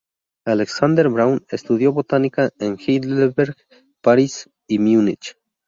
[0.47, 3.55] Alexander Braun estudió botánica en Heidelberg,
[4.01, 5.37] París y Múnich.